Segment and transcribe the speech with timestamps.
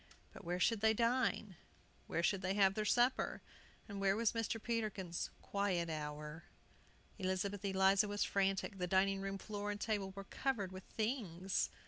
[0.33, 1.57] But where should they dine?
[2.07, 3.43] where should they have their supper?
[3.87, 4.59] and where was Mr.
[4.59, 6.45] Peterkin's "quiet hour"?
[7.19, 11.69] Elizabeth Eliza was frantic; the dining room floor and table were covered with things.